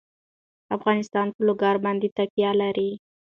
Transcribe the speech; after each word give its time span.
افغانستان 0.77 1.27
په 1.35 1.41
لوگر 1.47 1.75
باندې 1.85 2.07
تکیه 2.17 2.51
لري. 2.61 2.91